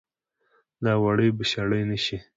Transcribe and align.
دا 0.83 0.93
وړۍ 1.03 1.29
به 1.37 1.43
شړۍ 1.51 1.83
نه 1.91 1.97
شي 2.05 2.17